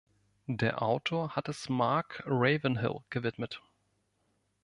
[0.47, 3.61] Der Autor hat es Mark Ravenhill gewidmet.